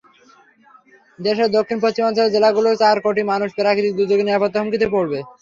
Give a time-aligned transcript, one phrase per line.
[1.19, 5.19] দেশের দক্ষিণ-পশ্চিমাঞ্চলের জেলাগুলোর চার কোটি মানুষ প্রাকৃতিক দুর্যোগের নিরাপত্তা হুমকিতে পড়বে।